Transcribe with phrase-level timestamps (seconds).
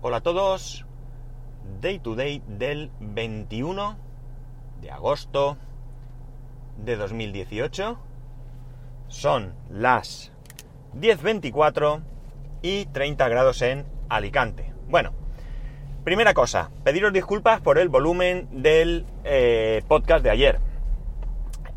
[0.00, 0.86] Hola a todos.
[1.80, 3.96] Day to day del 21
[4.80, 5.56] de agosto
[6.76, 7.98] de 2018.
[9.08, 10.30] Son las
[10.94, 12.00] 10.24
[12.62, 14.72] y 30 grados en Alicante.
[14.88, 15.14] Bueno,
[16.04, 20.60] primera cosa, pediros disculpas por el volumen del eh, podcast de ayer.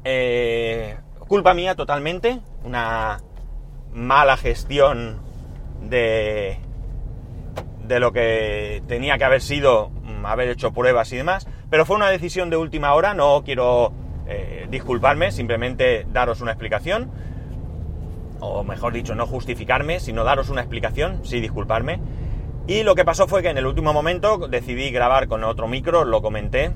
[0.04, 0.96] Eh,
[1.28, 3.20] culpa mía totalmente, una
[3.92, 5.20] mala gestión
[5.82, 6.60] de,
[7.92, 11.98] de lo que tenía que haber sido mm, haber hecho pruebas y demás, pero fue
[11.98, 13.92] una decisión de última hora, no quiero
[14.28, 17.12] eh, disculparme, simplemente daros una explicación,
[18.40, 22.00] o mejor dicho, no justificarme, sino daros una explicación, sí disculparme.
[22.66, 26.06] Y lo que pasó fue que en el último momento decidí grabar con otro micro,
[26.06, 26.72] lo comenté,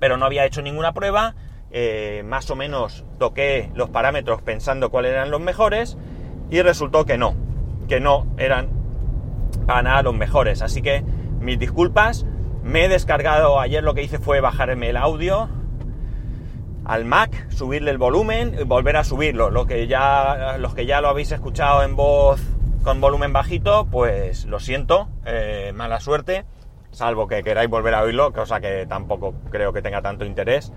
[0.00, 1.36] pero no había hecho ninguna prueba,
[1.70, 5.96] eh, más o menos toqué los parámetros pensando cuáles eran los mejores
[6.50, 7.34] y resultó que no,
[7.86, 8.77] que no eran
[9.68, 10.62] para nada los mejores.
[10.62, 11.04] Así que
[11.40, 12.24] mis disculpas,
[12.62, 15.50] me he descargado, ayer lo que hice fue bajarme el audio
[16.86, 19.50] al Mac, subirle el volumen y volver a subirlo.
[19.50, 22.40] Lo que ya, los que ya lo habéis escuchado en voz
[22.82, 26.46] con volumen bajito, pues lo siento, eh, mala suerte,
[26.90, 30.72] salvo que queráis volver a oírlo, cosa que tampoco creo que tenga tanto interés.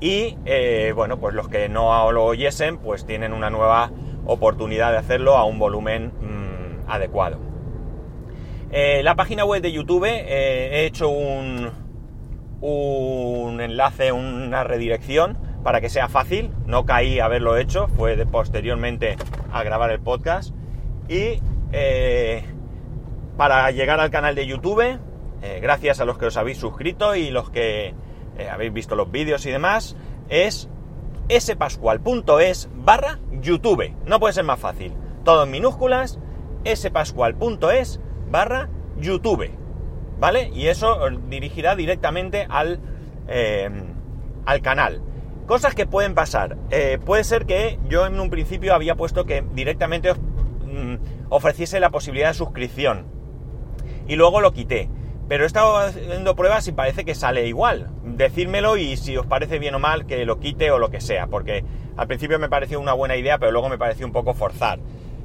[0.00, 3.92] Y eh, bueno, pues los que no lo oyesen, pues tienen una nueva
[4.26, 7.51] oportunidad de hacerlo a un volumen mmm, adecuado.
[8.74, 11.70] Eh, la página web de YouTube eh, he hecho un,
[13.60, 16.50] enlace, una redirección para que sea fácil.
[16.64, 19.16] No caí haberlo hecho, fue de posteriormente
[19.52, 20.54] a grabar el podcast.
[21.06, 22.44] Y eh,
[23.36, 24.98] para llegar al canal de YouTube,
[25.60, 27.94] gracias a los que os habéis suscrito y los que
[28.50, 29.96] habéis visto los vídeos y demás,
[30.30, 30.70] es
[31.30, 33.92] spascual.es barra YouTube.
[34.06, 34.94] No puede ser más fácil.
[35.24, 36.18] Todo en minúsculas,
[36.64, 38.00] spascual.es
[38.32, 39.50] barra YouTube.
[40.18, 40.50] ¿Vale?
[40.54, 42.80] Y eso os dirigirá directamente al,
[43.28, 43.70] eh,
[44.46, 45.02] al canal.
[45.46, 46.56] Cosas que pueden pasar.
[46.70, 50.94] Eh, puede ser que yo en un principio había puesto que directamente os mm,
[51.28, 53.06] ofreciese la posibilidad de suscripción.
[54.06, 54.88] Y luego lo quité.
[55.28, 57.90] Pero he estado haciendo pruebas y parece que sale igual.
[58.04, 61.26] Decírmelo y si os parece bien o mal que lo quite o lo que sea.
[61.26, 61.64] Porque
[61.96, 64.78] al principio me pareció una buena idea, pero luego me pareció un poco forzar.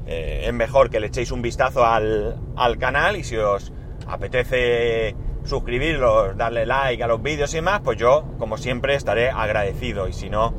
[0.07, 3.73] Eh, es mejor que le echéis un vistazo al, al canal y si os
[4.07, 10.07] apetece suscribiros, darle like a los vídeos y demás, pues yo, como siempre, estaré agradecido.
[10.07, 10.53] Y si no,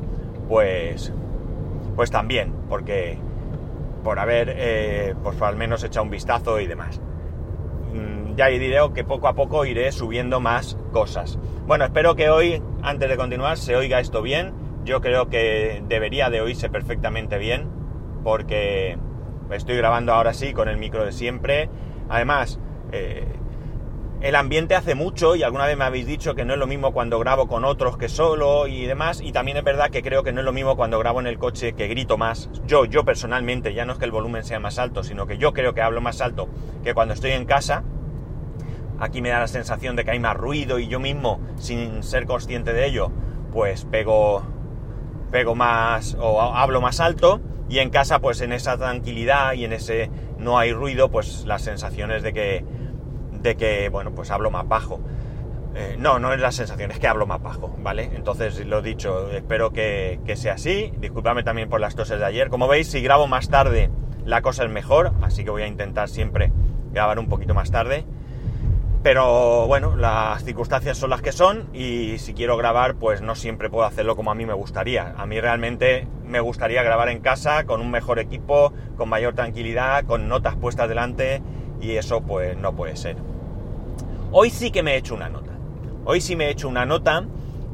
[0.47, 1.13] pues.
[1.95, 3.17] Pues también, porque.
[4.03, 7.01] Por haber, eh, pues al menos echado un vistazo y demás.
[7.93, 11.37] Mm, ya diré que poco a poco iré subiendo más cosas.
[11.67, 14.53] Bueno, espero que hoy, antes de continuar, se oiga esto bien.
[14.85, 17.67] Yo creo que debería de oírse perfectamente bien,
[18.23, 18.97] porque
[19.51, 21.69] estoy grabando ahora sí con el micro de siempre.
[22.09, 22.59] Además,
[22.91, 23.25] eh,
[24.21, 26.91] el ambiente hace mucho y alguna vez me habéis dicho que no es lo mismo
[26.91, 29.21] cuando grabo con otros que solo y demás.
[29.21, 31.37] Y también es verdad que creo que no es lo mismo cuando grabo en el
[31.37, 32.49] coche que grito más.
[32.65, 35.53] Yo, yo personalmente, ya no es que el volumen sea más alto, sino que yo
[35.53, 36.49] creo que hablo más alto
[36.83, 37.83] que cuando estoy en casa.
[38.99, 42.25] Aquí me da la sensación de que hay más ruido y yo mismo, sin ser
[42.25, 43.13] consciente de ello,
[43.53, 44.43] pues pego,
[45.31, 47.39] pego más o hablo más alto.
[47.69, 51.61] Y en casa, pues en esa tranquilidad y en ese no hay ruido, pues las
[51.61, 52.65] sensaciones de que
[53.41, 54.99] de que, bueno, pues hablo más bajo.
[55.75, 58.09] Eh, no, no es la sensación, es que hablo más bajo, ¿vale?
[58.13, 60.91] Entonces, lo dicho, espero que, que, sea así.
[60.99, 62.49] Disculpadme también por las toses de ayer.
[62.49, 63.89] Como veis, si grabo más tarde,
[64.25, 66.51] la cosa es mejor, así que voy a intentar siempre
[66.91, 68.05] grabar un poquito más tarde.
[69.01, 73.69] Pero bueno, las circunstancias son las que son y si quiero grabar, pues no siempre
[73.69, 75.13] puedo hacerlo como a mí me gustaría.
[75.17, 80.03] A mí realmente me gustaría grabar en casa con un mejor equipo, con mayor tranquilidad,
[80.03, 81.41] con notas puestas delante
[81.79, 83.15] y eso pues no puede ser.
[84.31, 85.53] Hoy sí que me he hecho una nota.
[86.03, 87.23] Hoy sí me he hecho una nota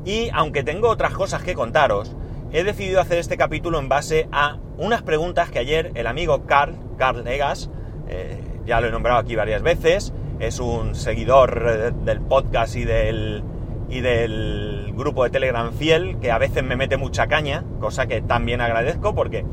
[0.05, 2.15] y aunque tengo otras cosas que contaros,
[2.51, 6.77] he decidido hacer este capítulo en base a unas preguntas que ayer el amigo Carl,
[6.97, 7.71] Carl Legas,
[8.07, 13.43] eh, ya lo he nombrado aquí varias veces, es un seguidor del podcast y del,
[13.89, 18.21] y del grupo de Telegram fiel, que a veces me mete mucha caña, cosa que
[18.21, 19.45] también agradezco porque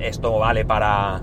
[0.00, 1.20] esto vale para,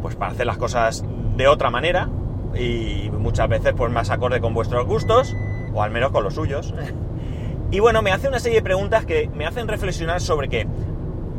[0.00, 1.04] pues para hacer las cosas
[1.36, 2.08] de otra manera
[2.54, 5.34] y muchas veces pues más acorde con vuestros gustos
[5.74, 6.74] o al menos con los suyos.
[7.70, 10.66] Y bueno, me hace una serie de preguntas que me hacen reflexionar sobre que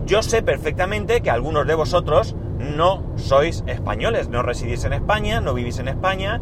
[0.08, 5.54] yo sé perfectamente que algunos de vosotros no sois españoles, no residís en España, no
[5.54, 6.42] vivís en España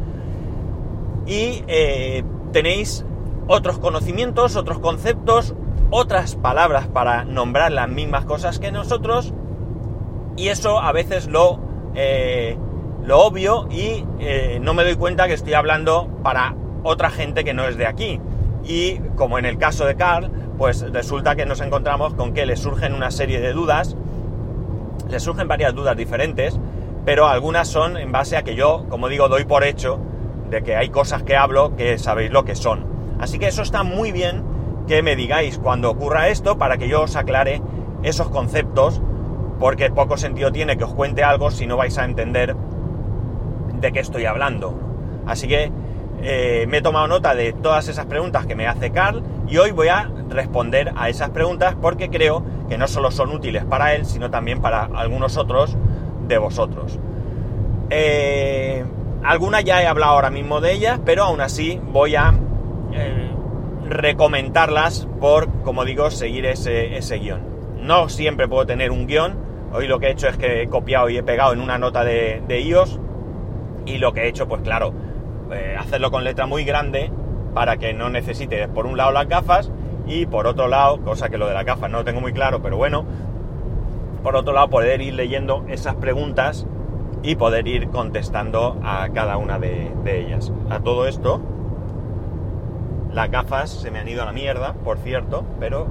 [1.25, 3.05] y eh, tenéis
[3.47, 5.55] otros conocimientos, otros conceptos,
[5.89, 9.33] otras palabras para nombrar las mismas cosas que nosotros
[10.37, 11.59] y eso a veces lo
[11.93, 12.57] eh,
[13.03, 17.53] lo obvio y eh, no me doy cuenta que estoy hablando para otra gente que
[17.53, 18.19] no es de aquí.
[18.63, 22.55] Y como en el caso de Carl, pues resulta que nos encontramos con que le
[22.55, 23.97] surgen una serie de dudas,
[25.11, 26.57] le surgen varias dudas diferentes,
[27.05, 29.99] pero algunas son en base a que yo, como digo, doy por hecho
[30.49, 32.85] de que hay cosas que hablo que sabéis lo que son.
[33.19, 34.43] Así que eso está muy bien
[34.87, 37.61] que me digáis cuando ocurra esto para que yo os aclare
[38.03, 39.01] esos conceptos,
[39.59, 42.55] porque poco sentido tiene que os cuente algo si no vais a entender
[43.79, 44.73] de qué estoy hablando.
[45.27, 45.71] Así que
[46.21, 49.71] eh, me he tomado nota de todas esas preguntas que me hace Carl y hoy
[49.71, 54.05] voy a responder a esas preguntas porque creo que no solo son útiles para él,
[54.05, 55.77] sino también para algunos otros
[56.27, 56.99] de vosotros.
[57.89, 58.83] Eh,
[59.23, 62.33] algunas ya he hablado ahora mismo de ellas, pero aún así voy a
[62.93, 63.29] eh,
[63.87, 67.41] recomendarlas por, como digo, seguir ese, ese guion.
[67.81, 69.37] No siempre puedo tener un guion.
[69.73, 72.03] Hoy lo que he hecho es que he copiado y he pegado en una nota
[72.03, 72.99] de, de iOS.
[73.85, 74.93] Y lo que he hecho, pues claro,
[75.51, 77.11] eh, hacerlo con letra muy grande
[77.53, 79.71] para que no necesite por un lado las gafas
[80.11, 82.61] y por otro lado, cosa que lo de las gafas no lo tengo muy claro,
[82.61, 83.05] pero bueno,
[84.21, 86.67] por otro lado poder ir leyendo esas preguntas
[87.23, 90.51] y poder ir contestando a cada una de, ellas.
[90.69, 91.39] A todo esto,
[93.13, 95.87] las gafas se me han ido a la mierda, por cierto, pero...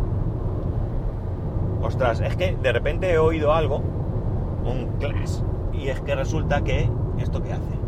[1.82, 5.38] Ostras, es que de repente he oído algo, un clash,
[5.72, 6.90] y es que resulta que...
[7.18, 7.78] ¿Esto qué hace?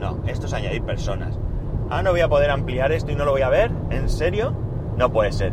[0.00, 1.38] No, esto es añadir personas.
[1.90, 3.70] Ah, no voy a poder ampliar esto y no lo voy a ver.
[3.90, 4.54] ¿En serio?
[5.02, 5.52] No puede ser.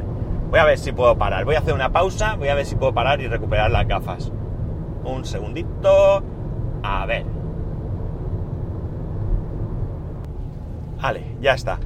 [0.52, 1.44] Voy a ver si puedo parar.
[1.44, 2.36] Voy a hacer una pausa.
[2.36, 4.32] Voy a ver si puedo parar y recuperar las gafas.
[5.04, 6.24] Un segundito.
[6.84, 7.26] A ver.
[11.02, 11.80] Vale, ya está.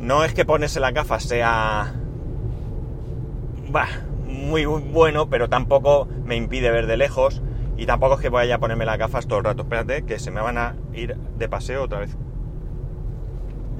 [0.00, 1.94] No es que ponerse las gafas sea...
[3.70, 3.86] Bah,
[4.26, 7.40] muy bueno, pero tampoco me impide ver de lejos.
[7.76, 9.62] Y tampoco es que vaya a ponerme las gafas todo el rato.
[9.62, 12.16] Espérate, que se me van a ir de paseo otra vez.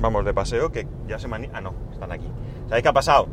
[0.00, 1.48] Vamos de paseo, que ya se me han...
[1.52, 1.74] Ah, no,
[2.10, 2.26] aquí.
[2.68, 3.28] ¿Sabéis qué ha pasado?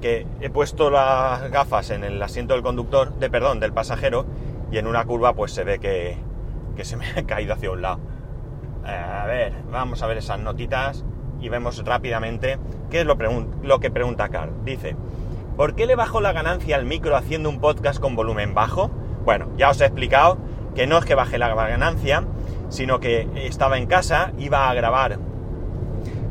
[0.00, 4.26] Que he puesto las gafas en el asiento del conductor, de perdón, del pasajero,
[4.70, 6.16] y en una curva pues se ve que,
[6.76, 8.00] que se me ha caído hacia un lado.
[8.86, 11.04] Eh, a ver, vamos a ver esas notitas
[11.40, 12.58] y vemos rápidamente
[12.90, 13.16] qué es lo,
[13.62, 14.52] lo que pregunta Carl.
[14.64, 14.96] Dice,
[15.56, 18.90] ¿por qué le bajo la ganancia al micro haciendo un podcast con volumen bajo?
[19.24, 20.38] Bueno, ya os he explicado
[20.74, 22.24] que no es que baje la ganancia,
[22.68, 25.18] sino que estaba en casa, iba a grabar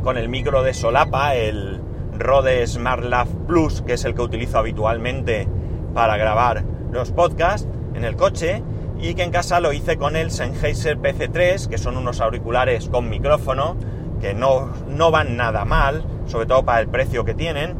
[0.05, 1.81] con el micro de solapa, el
[2.15, 5.47] Rode SmartLav Plus, que es el que utilizo habitualmente
[5.95, 8.61] para grabar los podcasts en el coche,
[8.99, 13.09] y que en casa lo hice con el Sennheiser PC3, que son unos auriculares con
[13.09, 13.77] micrófono,
[14.21, 17.73] que no, no van nada mal, sobre todo para el precio que tienen,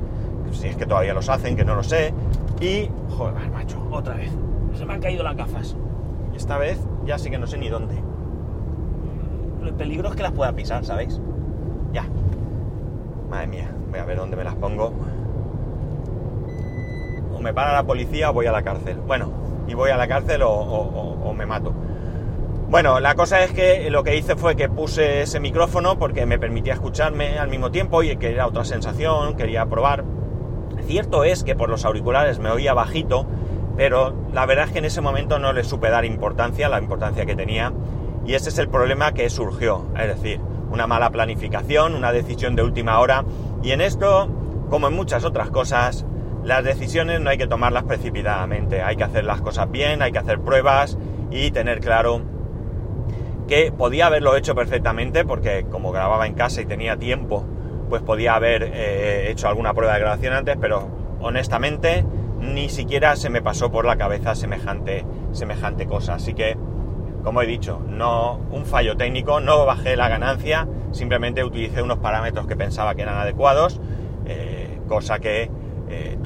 [0.51, 2.12] si es que todavía los hacen, que no lo sé,
[2.60, 2.89] y...
[3.16, 4.31] Joder, macho, otra vez
[4.75, 5.78] se me han caído las gafas.
[6.33, 8.01] Y esta vez ya sí que no sé ni dónde.
[9.63, 11.21] El peligro es que las pueda pisar, ¿sabéis?
[11.95, 12.03] Ya.
[13.30, 14.92] Madre mía, voy a ver dónde me las pongo.
[17.33, 18.97] O me para la policía o voy a la cárcel.
[18.97, 19.31] Bueno,
[19.65, 21.74] y voy a la cárcel o, me mato.
[22.68, 26.38] Bueno, la cosa es que lo que hice fue que puse ese micrófono porque me
[26.38, 30.03] permitía escucharme al mismo tiempo y que era otra sensación, quería probar.
[30.86, 33.25] Cierto es que por los auriculares me oía bajito,
[33.77, 37.25] pero la verdad es que en ese momento no le supe dar importancia, la importancia
[37.25, 37.71] que tenía,
[38.25, 42.64] y ese es el problema que surgió, es decir, una mala planificación, una decisión de
[42.64, 43.24] última hora,
[43.64, 44.30] y en esto,
[44.69, 46.06] como en muchas otras cosas,
[46.44, 50.19] las decisiones no hay que tomarlas precipitadamente, hay que hacer las cosas bien, hay que
[50.19, 50.98] hacer pruebas
[51.31, 52.22] y tener claro
[53.48, 57.45] que podía haberlo hecho perfectamente, porque como grababa en casa y tenía tiempo,
[57.90, 60.88] pues podía haber eh, hecho alguna prueba de grabación antes, pero
[61.19, 62.06] honestamente
[62.40, 66.16] ni siquiera se me pasó por la cabeza semejante, semejante cosa.
[66.16, 66.57] Así que,
[67.26, 72.46] como he dicho, no un fallo técnico, no bajé la ganancia, simplemente utilicé unos parámetros
[72.46, 73.82] que pensaba que eran adecuados,
[74.28, 75.50] eh, cosa que
[75.90, 76.18] eh,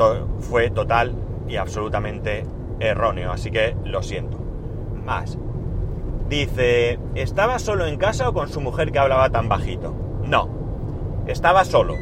[0.42, 1.16] fue total
[1.48, 2.46] y absolutamente
[2.82, 3.32] erróneo.
[3.32, 4.38] Así que lo siento.
[5.06, 5.38] Más.
[6.28, 9.96] Dice, ¿estaba solo en casa o con su mujer que hablaba tan bajito?
[10.26, 10.50] No,
[11.28, 11.96] estaba solo.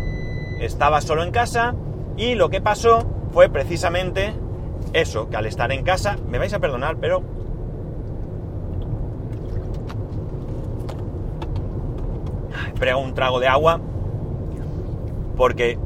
[0.60, 1.76] Estaba solo en casa
[2.18, 4.34] y lo que pasó fue precisamente
[4.94, 7.37] eso, que al estar en casa, me vais a perdonar, pero...
[12.80, 13.82] Un trago de agua
[15.36, 15.80] porque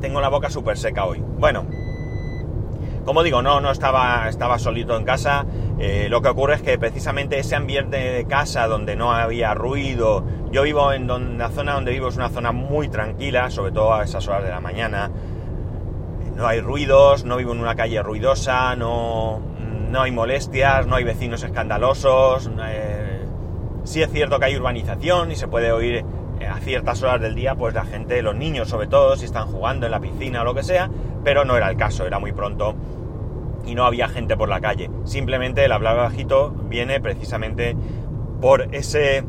[0.00, 1.22] tengo la boca súper seca hoy.
[1.38, 1.66] Bueno,
[3.04, 5.44] como digo, no, no estaba, estaba solito en casa.
[5.78, 10.24] Eh, lo que ocurre es que precisamente ese ambiente de casa donde no había ruido,
[10.50, 14.04] yo vivo en la zona donde vivo es una zona muy tranquila, sobre todo a
[14.04, 15.10] esas horas de la mañana
[16.34, 19.40] no hay ruidos, no vivo en una calle ruidosa, no,
[19.90, 23.08] no hay molestias, no hay vecinos escandalosos, eh,
[23.88, 26.04] Sí es cierto que hay urbanización y se puede oír
[26.46, 29.86] a ciertas horas del día, pues la gente, los niños sobre todo, si están jugando
[29.86, 30.90] en la piscina o lo que sea,
[31.24, 32.74] pero no era el caso, era muy pronto
[33.66, 34.90] y no había gente por la calle.
[35.04, 37.76] Simplemente el hablar bajito viene precisamente
[38.40, 39.24] por ese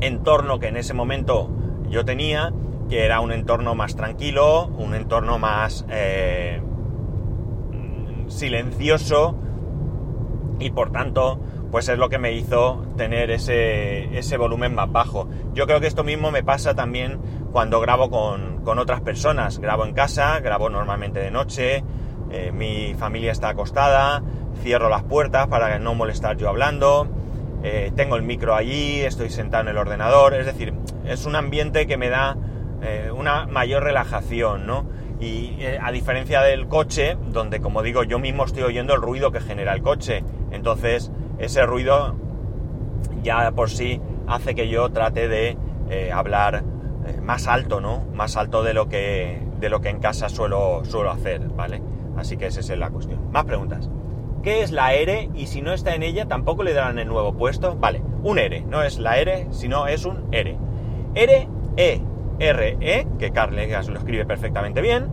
[0.00, 1.50] entorno que en ese momento
[1.88, 2.52] yo tenía,
[2.88, 6.60] que era un entorno más tranquilo, un entorno más eh,
[8.28, 9.36] silencioso
[10.58, 11.40] y por tanto
[11.70, 15.28] pues es lo que me hizo tener ese, ese, volumen más bajo.
[15.54, 17.18] Yo creo que esto mismo me pasa también
[17.52, 19.58] cuando grabo con, con otras personas.
[19.58, 21.84] Grabo en casa, grabo normalmente de noche,
[22.30, 24.22] eh, mi familia está acostada,
[24.62, 27.08] cierro las puertas para no molestar yo hablando,
[27.64, 30.72] eh, tengo el micro allí, estoy sentado en el ordenador, es decir,
[31.04, 32.36] es un ambiente que me da
[32.82, 34.86] eh, una mayor relajación, ¿no?
[35.18, 39.40] Y a diferencia del coche, donde como digo, yo mismo estoy oyendo el ruido que
[39.40, 41.10] genera el coche, entonces
[41.40, 42.14] ese ruido
[43.22, 45.56] ya por sí hace que yo trate de
[46.12, 46.62] hablar
[47.22, 48.04] más alto, ¿no?
[48.14, 51.82] Más alto de lo que, de lo que en casa suelo, suelo hacer, ¿vale?
[52.16, 53.30] Así que esa es la cuestión.
[53.32, 53.90] Más preguntas.
[54.42, 55.30] ¿Qué es la ERE?
[55.34, 57.76] Y si no está en ella, tampoco le darán el nuevo puesto.
[57.76, 58.62] Vale, un ERE.
[58.62, 60.56] No es la ERE, sino es un ERE.
[61.14, 65.08] ERE, E-R-E, que Carlegas lo escribe perfectamente bien,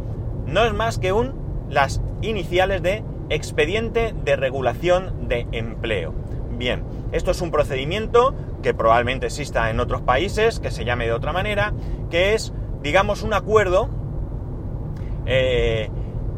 [0.46, 1.34] no es más que un,
[1.70, 6.14] las iniciales de expediente de regulación de empleo.
[6.52, 11.14] Bien, esto es un procedimiento que probablemente exista en otros países, que se llame de
[11.14, 11.74] otra manera,
[12.10, 13.90] que es, digamos, un acuerdo
[15.26, 15.90] eh,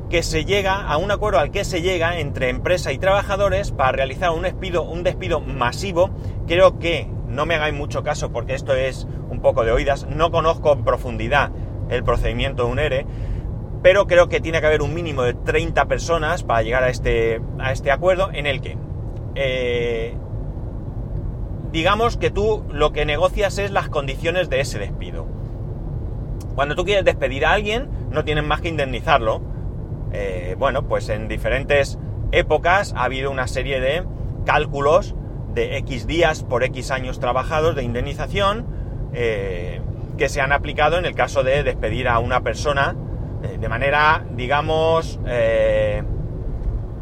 [0.09, 3.91] que se llega a un acuerdo al que se llega entre empresa y trabajadores para
[3.91, 6.09] realizar un despido, un despido masivo.
[6.47, 10.07] Creo que no me hagáis mucho caso porque esto es un poco de oídas.
[10.07, 11.51] No conozco en profundidad
[11.89, 13.05] el procedimiento de un ERE,
[13.81, 17.41] pero creo que tiene que haber un mínimo de 30 personas para llegar a este,
[17.59, 18.77] a este acuerdo en el que
[19.35, 20.15] eh,
[21.71, 25.27] digamos que tú lo que negocias es las condiciones de ese despido.
[26.55, 29.41] Cuando tú quieres despedir a alguien, no tienes más que indemnizarlo
[30.11, 31.99] eh, bueno, pues en diferentes
[32.31, 34.03] épocas ha habido una serie de
[34.45, 35.15] cálculos
[35.53, 38.65] de X días por X años trabajados de indemnización
[39.13, 39.81] eh,
[40.17, 42.95] que se han aplicado en el caso de despedir a una persona
[43.41, 45.19] de manera, digamos,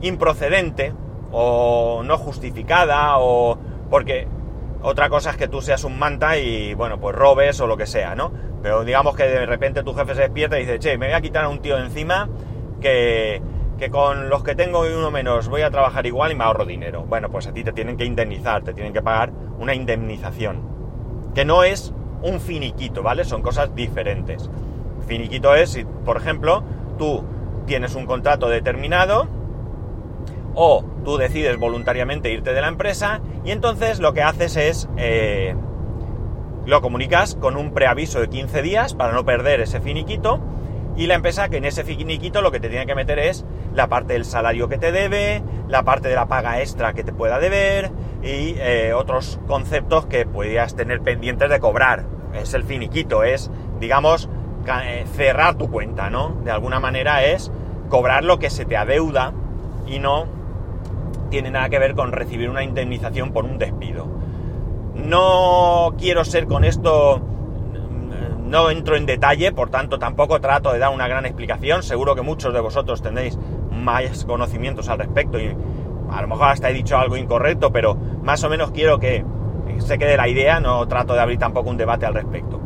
[0.01, 0.93] improcedente
[1.31, 3.57] o no justificada o
[3.89, 4.27] porque
[4.83, 7.85] otra cosa es que tú seas un manta y bueno, pues robes o lo que
[7.87, 8.31] sea, ¿no?
[8.61, 11.21] Pero digamos que de repente tu jefe se despierta y dice, che, me voy a
[11.21, 12.29] quitar a un tío encima
[12.79, 13.41] que,
[13.91, 17.03] con los que tengo y uno menos voy a trabajar igual y me ahorro dinero.
[17.03, 20.61] Bueno, pues a ti te tienen que indemnizar, te tienen que pagar una indemnización.
[21.33, 23.25] Que no es un finiquito, ¿vale?
[23.25, 24.49] Son cosas diferentes.
[25.07, 26.63] Finiquito es si, por ejemplo,
[26.97, 27.23] tú
[27.65, 29.27] tienes un contrato determinado
[30.53, 35.55] o tú decides voluntariamente irte de la empresa y entonces lo que haces es eh,
[36.65, 40.41] lo comunicas con un preaviso de 15 días para no perder ese finiquito
[40.97, 43.87] y la empresa que en ese finiquito lo que te tiene que meter es la
[43.87, 47.37] parte del salario que te debe, la parte de la paga extra que te pueda
[47.37, 47.91] deber
[48.23, 52.05] y eh, otros conceptos que podrías tener pendientes de cobrar.
[52.33, 54.27] Es el finiquito, es, digamos,
[55.13, 56.37] cerrar tu cuenta, ¿no?
[56.43, 57.51] De alguna manera es
[57.89, 59.33] cobrar lo que se te adeuda
[59.87, 60.25] y no
[61.29, 64.07] tiene nada que ver con recibir una indemnización por un despido.
[64.95, 67.21] No quiero ser con esto
[68.47, 71.83] no entro en detalle, por tanto tampoco trato de dar una gran explicación.
[71.83, 73.37] Seguro que muchos de vosotros tendréis
[73.71, 75.53] más conocimientos al respecto y
[76.09, 79.25] a lo mejor hasta he dicho algo incorrecto, pero más o menos quiero que
[79.79, 82.56] se quede la idea, no trato de abrir tampoco un debate al respecto.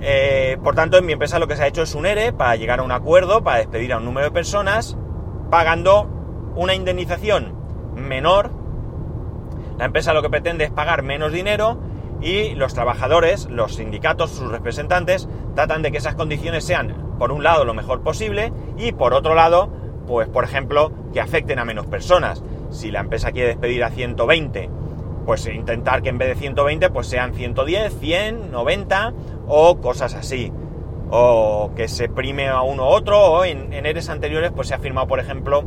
[0.00, 2.56] Eh, por tanto, en mi empresa lo que se ha hecho es un ERE para
[2.56, 4.96] llegar a un acuerdo, para despedir a un número de personas,
[5.50, 6.08] pagando
[6.54, 7.54] una indemnización
[7.94, 8.50] menor.
[9.78, 11.78] La empresa lo que pretende es pagar menos dinero
[12.20, 17.42] y los trabajadores, los sindicatos, sus representantes, tratan de que esas condiciones sean, por un
[17.42, 19.70] lado, lo mejor posible y por otro lado,
[20.06, 22.42] pues por ejemplo, que afecten a menos personas.
[22.70, 24.70] Si la empresa quiere despedir a 120,
[25.26, 29.12] pues intentar que en vez de 120 pues sean 110, 100, 90
[29.46, 30.52] o cosas así.
[31.10, 34.78] O que se prime a uno u otro o en, eres anteriores pues se ha
[34.78, 35.64] firmado por ejemplo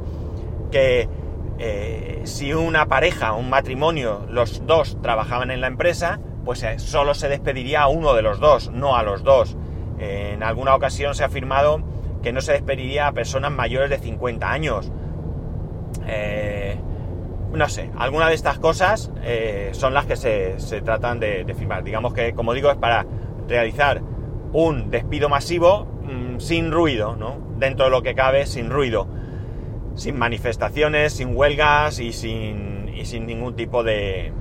[0.70, 1.08] que
[1.60, 7.14] eh, si una pareja, un matrimonio, los dos trabajaban en la empresa, pues eh, solo
[7.14, 9.58] se despediría a uno de los dos, no a los dos.
[10.00, 11.82] en alguna ocasión se ha afirmado
[12.22, 14.92] que no se despediría a personas mayores de 50 años.
[16.08, 16.78] Eh,
[17.54, 21.84] no sé, alguna de estas cosas eh, son las que se, tratan de, firmar.
[21.84, 23.06] Digamos que, como digo, es para
[23.50, 24.02] realizar
[24.54, 27.38] un despido masivo mm, sin ruido, ¿no?
[27.58, 29.08] Dentro de lo que cabe, sin ruido.
[29.96, 34.32] Sin manifestaciones, sin huelgas y sin, y sin ningún tipo de,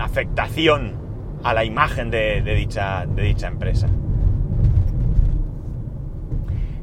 [0.00, 0.98] afectación
[1.42, 3.88] a la imagen de, dicha, de dicha, empresa.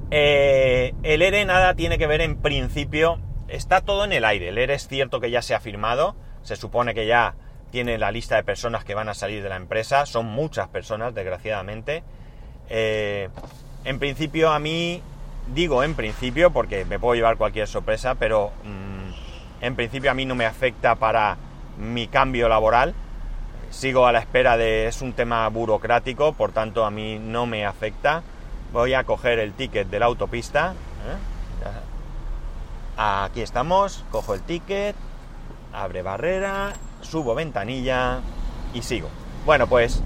[0.10, 4.50] Eh, el ERE nada tiene que ver en principio, está todo en el aire.
[4.50, 7.36] El ERE es cierto que ya se ha firmado, se supone que ya
[7.72, 11.14] tiene la lista de personas que van a salir de la empresa, son muchas personas,
[11.14, 12.04] desgraciadamente.
[12.70, 13.30] Eh,
[13.86, 15.02] en principio a mí,
[15.54, 20.26] digo en principio, porque me puedo llevar cualquier sorpresa, pero mm, en principio a mí
[20.26, 21.38] no me afecta para
[21.78, 22.94] mi cambio laboral.
[23.70, 24.88] Sigo a la espera de...
[24.88, 28.24] es un tema burocrático, por tanto a mí no me afecta.
[28.72, 30.72] Voy a coger el ticket de la autopista.
[30.72, 31.38] ¿eh?
[32.98, 34.96] Aquí estamos, cojo el ticket,
[35.72, 38.20] abre barrera, subo ventanilla
[38.74, 39.10] y sigo.
[39.46, 40.04] Bueno, pues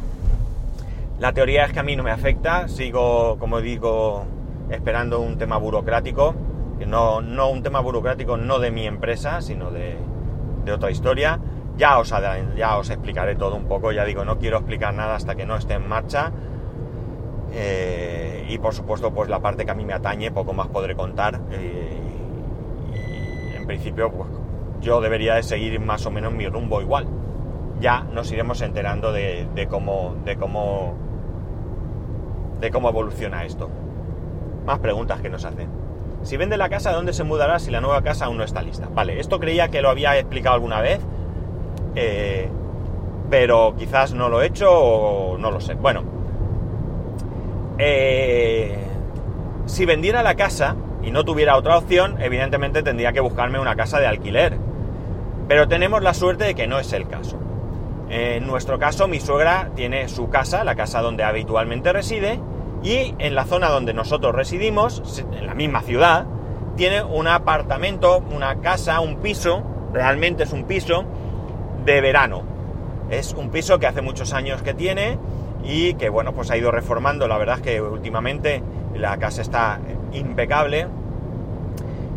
[1.20, 4.26] la teoría es que a mí no me afecta, sigo, como digo,
[4.70, 6.36] esperando un tema burocrático,
[6.86, 9.98] no, no un tema burocrático no de mi empresa, sino de,
[10.72, 11.40] otra historia.
[11.78, 12.14] Ya os,
[12.56, 15.56] ya os explicaré todo un poco, ya digo, no quiero explicar nada hasta que no
[15.56, 16.32] esté en marcha.
[17.54, 20.96] Eh, y por supuesto, pues la parte que a mí me atañe, poco más podré
[20.96, 21.40] contar.
[21.52, 21.98] Eh,
[23.54, 24.30] y en principio, pues
[24.82, 27.08] yo debería de seguir más o menos mi rumbo igual.
[27.80, 30.96] Ya nos iremos enterando de, cómo, de cómo,
[32.60, 33.70] de cómo evoluciona esto.
[34.66, 35.70] Más preguntas que nos hacen.
[36.24, 38.88] Si vende la casa, ¿dónde se mudará si la nueva casa aún no está lista?
[38.94, 41.00] Vale, esto creía que lo había explicado alguna vez,
[41.96, 42.48] eh,
[43.32, 45.74] pero quizás no lo he hecho o no lo sé.
[45.74, 46.04] Bueno,
[47.80, 48.78] eh,
[49.66, 54.00] si vendiera la casa y no tuviera otra opción, evidentemente tendría que buscarme una casa
[54.00, 54.58] de alquiler
[55.52, 57.38] pero tenemos la suerte de que no es el caso.
[58.10, 62.40] En nuestro caso, mi suegra tiene su casa, la casa donde habitualmente reside,
[62.82, 66.26] y en la zona donde nosotros residimos, en la misma ciudad,
[66.78, 71.04] tiene un apartamento, una casa, un piso, realmente es un piso
[71.84, 72.44] de verano.
[73.10, 75.20] Es un piso que hace muchos años que tiene
[75.66, 77.28] y que bueno, pues ha ido reformando.
[77.28, 78.64] La verdad es que últimamente
[78.96, 79.82] la casa está
[80.14, 80.88] impecable.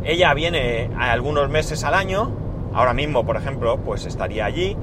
[0.04, 2.43] Ella viene algunos meses al año
[2.74, 4.76] ahora mismo, por ejemplo, pues estaría allí.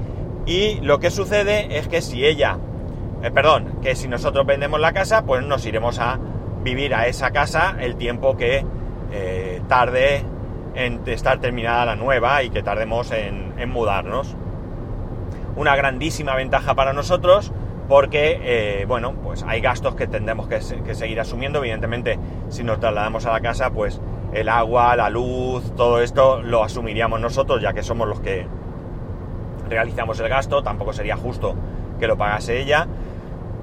[0.46, 2.58] Y lo que sucede es que si ella,
[3.22, 6.18] eh, perdón, que si nosotros vendemos la casa, pues nos iremos a
[6.64, 8.64] vivir a esa casa el tiempo que
[9.12, 10.24] eh, tarde
[10.74, 14.34] en estar terminada la nueva y que tardemos en, mudarnos.
[15.54, 17.52] Una grandísima ventaja para nosotros
[17.88, 20.60] porque, eh, bueno, pues hay gastos que tendremos que
[20.94, 21.58] seguir asumiendo.
[21.58, 24.00] Evidentemente, si nos trasladamos a la casa, pues
[24.32, 28.46] el agua, la luz, todo esto lo asumiríamos nosotros, ya que somos los que
[29.68, 31.54] realizamos el gasto, tampoco sería justo
[31.98, 32.86] que lo pagase ella,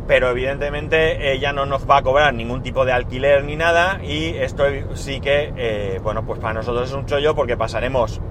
[0.08, 4.36] pero evidentemente ella no nos va a cobrar ningún tipo de alquiler ni nada y
[4.38, 8.22] esto sí que, eh, bueno, pues para nosotros es un chollo porque pasaremos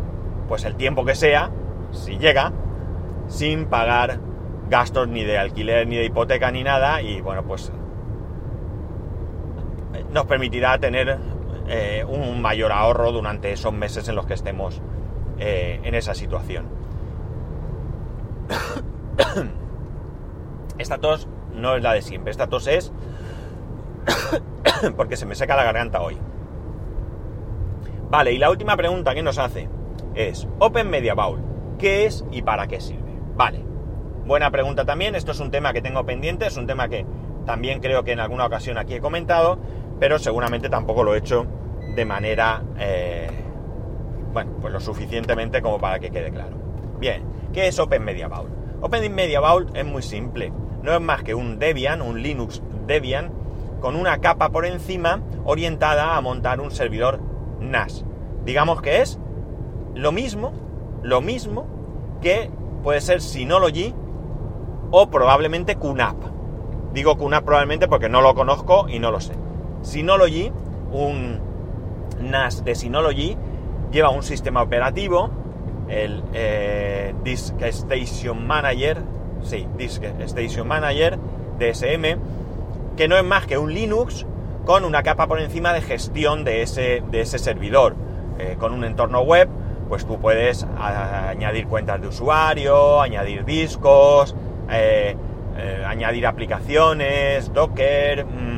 [0.48, 1.50] pues el tiempo que sea,
[1.92, 2.52] si llega,
[3.28, 4.18] sin pagar
[4.68, 7.02] gastos ni de alquiler, ni de hipoteca, ni nada.
[7.02, 7.72] Y bueno, pues
[10.12, 11.18] nos permitirá tener
[11.68, 14.80] eh, un mayor ahorro durante esos meses en los que estemos
[15.38, 16.66] eh, en esa situación.
[20.78, 22.92] esta tos no es la de siempre, esta tos es
[24.96, 26.16] porque se me seca la garganta hoy.
[28.10, 29.68] Vale, y la última pregunta que nos hace
[30.14, 31.40] es, Open Media Bowl,
[31.78, 33.12] ¿qué es y para qué sirve?
[33.36, 33.62] Vale,
[34.24, 37.04] buena pregunta también, esto es un tema que tengo pendiente, es un tema que
[37.44, 39.58] también creo que en alguna ocasión aquí he comentado,
[39.98, 41.46] pero seguramente tampoco lo he hecho
[41.94, 43.28] de manera, eh,
[44.32, 46.56] bueno, pues lo suficientemente como para que quede claro.
[46.98, 48.28] Bien, ¿qué es Open Media?
[48.80, 49.40] Open Media
[49.74, 53.32] es muy simple, no es más que un Debian, un Linux Debian,
[53.80, 57.20] con una capa por encima orientada a montar un servidor
[57.60, 58.04] NAS.
[58.44, 59.18] Digamos que es
[59.94, 60.52] lo mismo,
[61.02, 61.66] lo mismo
[62.20, 62.50] que
[62.82, 63.94] puede ser Synology
[64.90, 66.16] o probablemente QNAP.
[66.92, 69.34] Digo QNAP probablemente porque no lo conozco y no lo sé.
[69.82, 70.52] Synology,
[70.92, 71.40] un
[72.20, 73.36] NAS de Synology
[73.90, 75.30] lleva un sistema operativo,
[75.88, 78.98] el eh, Disk Station Manager,
[79.42, 81.18] sí, Disk Station Manager,
[81.58, 82.18] DSM,
[82.96, 84.26] que no es más que un Linux
[84.64, 87.94] con una capa por encima de gestión de ese, de ese servidor.
[88.38, 89.48] Eh, con un entorno web,
[89.88, 94.36] pues tú puedes añadir cuentas de usuario, añadir discos,
[94.70, 95.16] eh,
[95.86, 98.24] añadir aplicaciones, Docker.
[98.26, 98.57] Mm,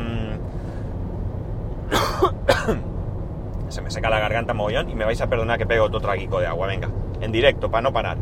[3.71, 6.41] se me seca la garganta mogollón y me vais a perdonar que pego otro traguico
[6.41, 6.89] de agua, venga,
[7.21, 8.19] en directo, para no parar.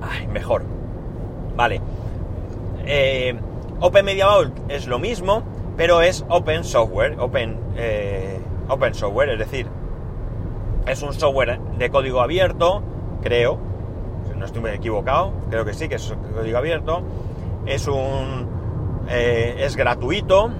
[0.00, 0.62] Ay, mejor.
[1.56, 1.80] Vale.
[2.86, 3.38] Eh,
[3.80, 5.42] open Media Vault es lo mismo,
[5.76, 9.66] pero es open software, open, eh, open software, es decir,
[10.86, 12.82] Es un software de código abierto,
[13.22, 13.58] creo,
[14.38, 17.02] no estoy equivocado, creo que sí, que es código abierto.
[17.66, 18.57] Es un...
[19.08, 20.50] eh, es gratuito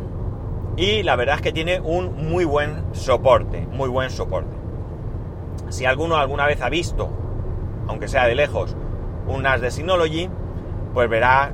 [0.76, 4.56] y la verdad es que tiene un muy buen soporte, muy buen soporte.
[5.70, 7.11] Si alguno alguna vez ha visto,
[7.88, 8.76] aunque sea de lejos,
[9.26, 10.30] un NAS de Synology,
[10.94, 11.52] pues verá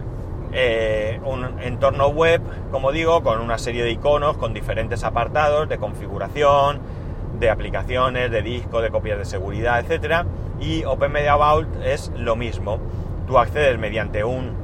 [0.53, 5.79] eh, un entorno web, como digo, con una serie de iconos, con diferentes apartados de
[5.79, 6.81] configuración,
[7.41, 10.27] de aplicaciones, de disco, de copias de seguridad, etc.
[10.61, 12.79] Y Open Media Vault es lo mismo.
[13.27, 14.64] Tú accedes mediante un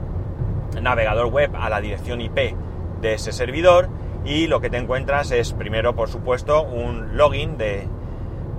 [0.80, 2.54] navegador web a la dirección IP
[3.00, 3.88] de ese servidor
[4.24, 7.86] y lo que te encuentras es primero, por supuesto, un login de,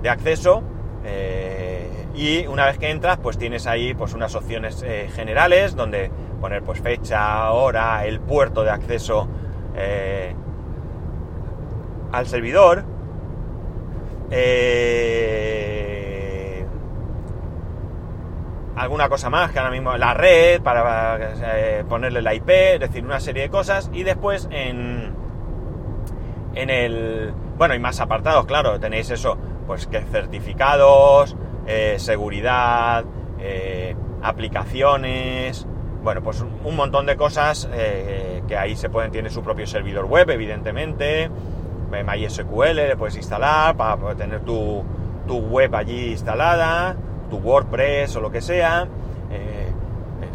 [0.02, 0.62] de acceso.
[1.04, 6.10] eh, y una vez que entras, pues tienes ahí pues unas opciones eh, generales donde
[6.40, 9.28] poner pues fecha, hora, el puerto de acceso
[9.76, 10.34] eh,
[12.12, 12.84] al servidor.
[18.76, 23.04] Alguna cosa más que ahora mismo la red para eh, ponerle la IP, es decir,
[23.04, 23.90] una serie de cosas.
[23.92, 25.20] Y después en
[26.54, 31.34] en el bueno y más apartados, claro, tenéis eso, pues que certificados,
[31.66, 33.04] eh, seguridad,
[33.38, 35.66] eh, aplicaciones,
[36.02, 37.68] bueno, pues un montón de cosas
[38.48, 41.30] que ahí se pueden, tiene su propio servidor web, evidentemente,
[41.90, 44.82] MySQL le puedes instalar para tener tu,
[45.28, 46.96] tu web allí instalada,
[47.32, 48.86] tu WordPress o lo que sea.
[49.30, 49.72] Eh,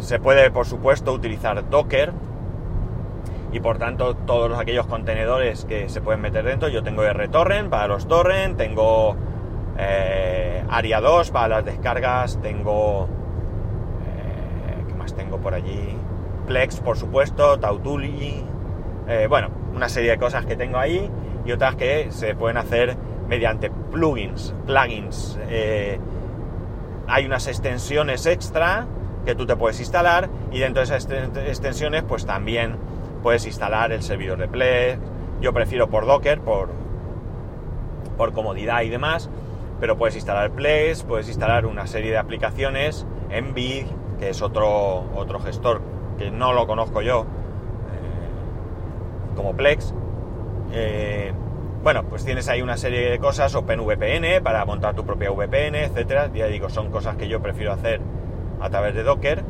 [0.00, 2.12] se puede, por supuesto, utilizar Docker
[3.52, 6.68] y por tanto todos aquellos contenedores que se pueden meter dentro.
[6.68, 9.14] Yo tengo RTorrent para los torrent, tengo
[9.78, 13.08] eh, Aria 2 para las descargas, tengo...
[14.04, 15.96] eh, ¿Qué más tengo por allí?
[16.48, 18.44] Plex, por supuesto, Tautuli,
[19.28, 21.10] bueno, una serie de cosas que tengo ahí
[21.44, 22.96] y otras que se pueden hacer
[23.28, 25.38] mediante plugins, plugins.
[27.08, 28.86] Hay unas extensiones extra
[29.24, 31.08] que tú te puedes instalar y dentro de esas
[31.46, 32.76] extensiones pues también
[33.22, 34.98] puedes instalar el servidor de Plex.
[35.40, 36.70] Yo prefiero por Docker, por,
[38.16, 39.30] por comodidad y demás,
[39.80, 43.86] pero puedes instalar Plex, puedes instalar una serie de aplicaciones, Envid,
[44.18, 45.80] que es otro, otro gestor
[46.18, 49.94] que no lo conozco yo, eh, como Plex.
[50.72, 51.32] Eh,
[51.88, 56.30] bueno, pues tienes ahí una serie de cosas, OpenVPN para montar tu propia VPN, etcétera.
[56.34, 58.02] Ya digo, son cosas que yo prefiero hacer
[58.60, 59.42] a través de Docker.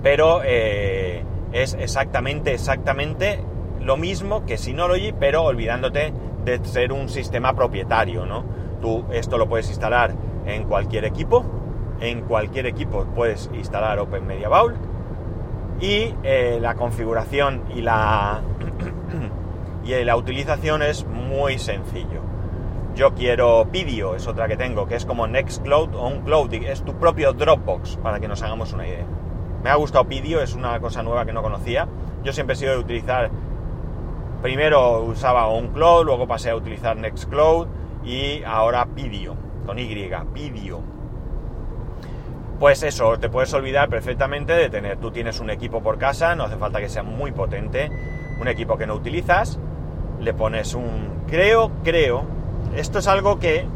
[0.00, 3.42] Pero eh, es exactamente, exactamente
[3.80, 6.12] lo mismo que Synology, pero olvidándote
[6.44, 8.44] de ser un sistema propietario, ¿no?
[8.80, 10.14] Tú esto lo puedes instalar
[10.46, 11.44] en cualquier equipo,
[12.00, 14.76] en cualquier equipo puedes instalar Open Media Vault
[15.80, 18.40] y eh, la configuración y la
[19.96, 22.20] y la utilización es muy sencillo.
[22.94, 26.82] Yo quiero Pidio, es otra que tengo, que es como Nextcloud o un Cloud, es
[26.82, 29.06] tu propio Dropbox, para que nos hagamos una idea.
[29.62, 31.88] Me ha gustado Pidio, es una cosa nueva que no conocía.
[32.22, 33.30] Yo siempre he sido de utilizar,
[34.42, 37.68] primero usaba un Cloud, luego pasé a utilizar Nextcloud
[38.04, 39.86] y ahora Pidio, con Y,
[40.34, 40.80] Pidio.
[42.58, 46.44] Pues eso, te puedes olvidar perfectamente de tener, tú tienes un equipo por casa, no
[46.44, 47.90] hace falta que sea muy potente,
[48.38, 49.58] un equipo que no utilizas,
[50.20, 51.24] le pones un...
[51.28, 52.24] Creo, creo,
[52.74, 53.66] esto es algo que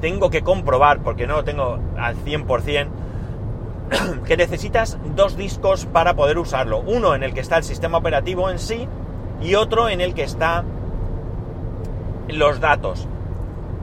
[0.00, 2.88] tengo que comprobar porque no lo tengo al 100%,
[4.26, 6.80] que necesitas dos discos para poder usarlo.
[6.80, 8.88] Uno en el que está el sistema operativo en sí
[9.40, 10.64] y otro en el que está
[12.28, 13.08] los datos.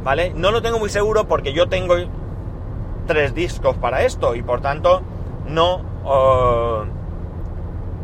[0.03, 0.33] ¿Vale?
[0.35, 1.95] No lo tengo muy seguro porque yo tengo
[3.05, 5.01] tres discos para esto y por tanto
[5.47, 6.85] no, uh,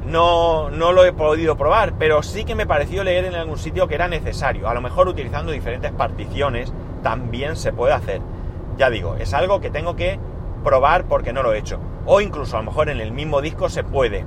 [0.07, 3.87] no, no lo he podido probar, pero sí que me pareció leer en algún sitio
[3.87, 4.69] que era necesario.
[4.69, 8.21] A lo mejor utilizando diferentes particiones también se puede hacer.
[8.77, 10.19] Ya digo, es algo que tengo que
[10.63, 11.79] probar porque no lo he hecho.
[12.05, 14.25] O incluso a lo mejor en el mismo disco se puede.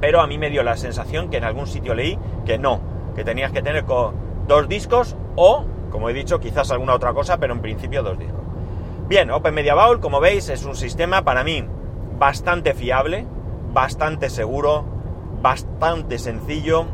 [0.00, 2.80] Pero a mí me dio la sensación que en algún sitio leí que no,
[3.14, 7.54] que tenías que tener dos discos o, como he dicho, quizás alguna otra cosa, pero
[7.54, 8.40] en principio dos discos.
[9.08, 11.64] Bien, Open Media Vault, como veis, es un sistema para mí
[12.18, 13.26] bastante fiable,
[13.72, 14.84] bastante seguro,
[15.42, 16.86] bastante sencillo.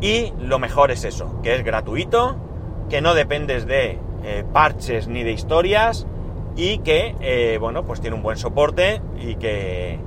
[0.00, 2.36] Y lo mejor es eso, que es gratuito,
[2.88, 6.06] que no dependes de eh, parches ni de historias
[6.56, 9.98] y que, eh, bueno, pues tiene un buen soporte y que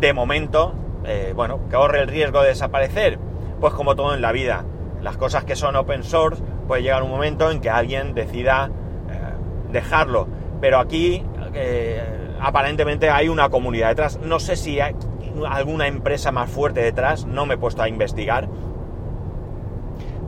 [0.00, 3.18] de momento, eh, bueno, que ahorre el riesgo de desaparecer.
[3.60, 4.64] Pues como todo en la vida,
[5.00, 8.70] las cosas que son open source, puede llegar un momento en que alguien decida
[9.72, 10.28] dejarlo.
[10.60, 11.22] Pero aquí
[11.54, 12.02] eh,
[12.40, 14.18] aparentemente hay una comunidad detrás.
[14.20, 14.94] No sé si hay
[15.48, 18.48] alguna empresa más fuerte detrás, no me he puesto a investigar.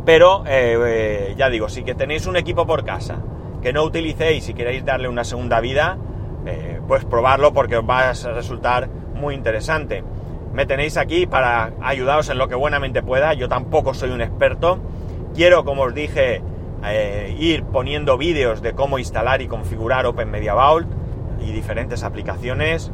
[0.04, 3.18] Pero eh, ya digo, si que tenéis un equipo por casa
[3.62, 5.98] que no utilicéis y queréis darle una segunda vida,
[6.86, 10.02] pues probarlo porque os va a resultar muy interesante.
[10.52, 13.34] Me tenéis aquí para ayudaros en lo que buenamente pueda.
[13.34, 14.78] Yo tampoco soy un experto.
[15.34, 16.42] Quiero, como os dije,
[16.84, 20.88] eh, ir poniendo vídeos de cómo instalar y configurar Open Media Vault
[21.40, 22.92] y diferentes aplicaciones.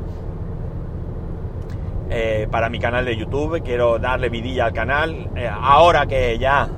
[2.11, 5.31] Eh, para mi canal de YouTube, quiero darle vidilla al canal.
[5.35, 6.69] Eh, ahora que ya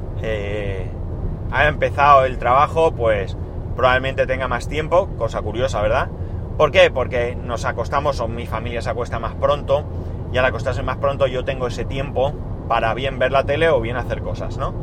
[1.50, 3.36] ha empezado el trabajo, pues
[3.76, 6.08] probablemente tenga más tiempo, cosa curiosa, ¿verdad?
[6.56, 6.90] ¿Por qué?
[6.90, 9.84] Porque nos acostamos, o mi familia se acuesta más pronto,
[10.32, 12.32] y al acostarse más pronto yo tengo ese tiempo
[12.68, 14.74] para bien ver la tele o bien hacer cosas, ¿no?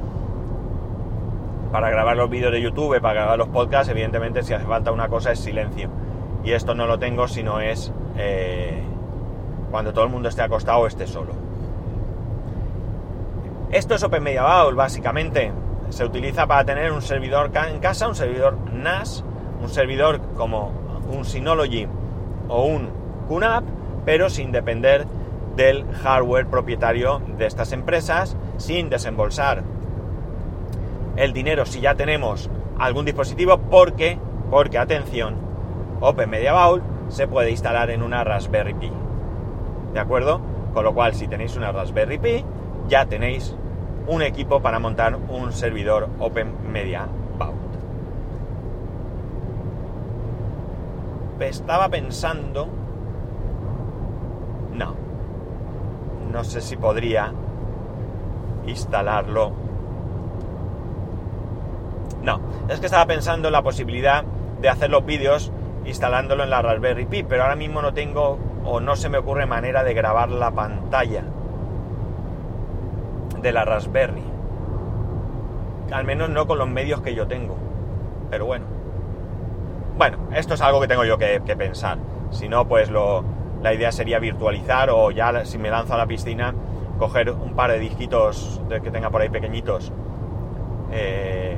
[1.72, 5.10] Para grabar los vídeos de YouTube, para grabar los podcasts, evidentemente si hace falta una
[5.10, 5.90] cosa es silencio.
[6.44, 8.84] Y esto no lo tengo si no es eh,
[9.72, 11.34] cuando todo el mundo esté acostado o esté solo.
[13.72, 15.52] Esto es Open Media básicamente.
[15.90, 19.24] Se utiliza para tener un servidor en casa, un servidor NAS,
[19.62, 20.72] un servidor como
[21.10, 21.88] un Synology
[22.48, 22.90] o un
[23.28, 23.64] QNAP,
[24.06, 25.06] pero sin depender
[25.56, 29.64] del hardware propietario de estas empresas, sin desembolsar
[31.16, 34.18] el dinero si ya tenemos algún dispositivo, porque,
[34.50, 35.36] porque atención,
[36.28, 38.92] Media Vault se puede instalar en una Raspberry Pi.
[39.94, 40.42] ¿De acuerdo?
[40.74, 42.46] Con lo cual, si tenéis una Raspberry Pi,
[42.88, 43.56] ya tenéis
[44.08, 46.64] un equipo para montar un servidor Open.
[51.40, 52.68] Estaba pensando...
[54.74, 54.96] No.
[56.32, 57.32] No sé si podría
[58.66, 59.52] instalarlo.
[62.24, 62.40] No,
[62.70, 64.24] es que estaba pensando en la posibilidad
[64.62, 65.52] de hacer los vídeos
[65.86, 69.46] instalándolo en la Raspberry Pi, pero ahora mismo no tengo o no se me ocurre
[69.46, 71.24] manera de grabar la pantalla
[73.42, 74.24] de la Raspberry.
[75.92, 77.58] Al menos no con los medios que yo tengo.
[78.30, 78.66] Pero bueno.
[79.98, 82.00] Bueno, esto es algo que tengo yo que, pensar.
[82.32, 83.24] Si no, pues lo,
[83.62, 86.56] la idea sería virtualizar o ya si me lanzo a la piscina,
[86.98, 89.92] coger un par de disquitos que tenga por ahí pequeñitos
[90.96, 91.58] eh,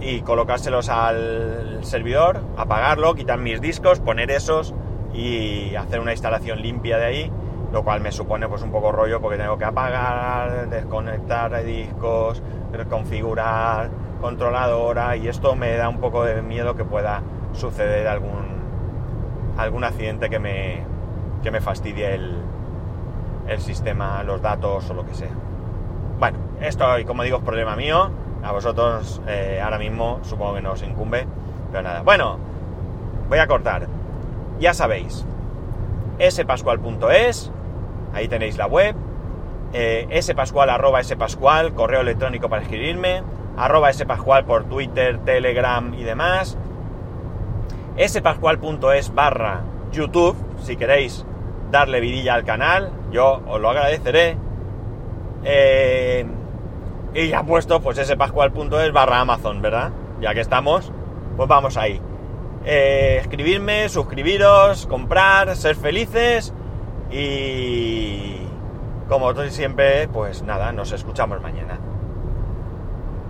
[0.00, 4.74] y colocárselos al servidor, apagarlo, quitar mis discos, poner esos
[5.12, 7.32] y hacer una instalación limpia de ahí,
[7.72, 12.42] lo cual me supone pues un poco rollo porque tengo que apagar, desconectar discos,
[12.88, 18.60] configurar controladora y esto me da un poco de miedo que pueda suceder algún
[19.56, 20.82] algún accidente que me,
[21.42, 22.36] que me fastidie el,
[23.48, 25.30] el sistema, los datos o lo que sea.
[26.18, 28.10] Bueno, esto, como digo, es problema mío.
[28.42, 31.26] A vosotros eh, ahora mismo supongo que no os incumbe,
[31.70, 32.02] pero nada.
[32.02, 32.38] Bueno,
[33.28, 33.86] voy a cortar.
[34.58, 35.24] Ya sabéis,
[36.28, 37.52] spascual.es,
[38.12, 38.94] ahí tenéis la web,
[39.72, 41.00] eh, spascual arroba
[41.74, 43.22] correo electrónico para escribirme,
[43.56, 46.58] arroba spascual por Twitter, Telegram y demás,
[47.98, 51.24] spascual.es barra YouTube, si queréis
[51.70, 54.36] darle vidilla al canal, yo os lo agradeceré.
[55.44, 56.26] Eh,
[57.14, 59.90] y ya puesto, pues ese pascual.es barra Amazon, ¿verdad?
[60.20, 60.92] Ya que estamos,
[61.36, 62.00] pues vamos ahí.
[62.64, 66.52] Eh, escribirme, suscribiros, comprar, ser felices
[67.10, 68.36] y
[69.08, 71.80] como siempre, pues nada, nos escuchamos mañana.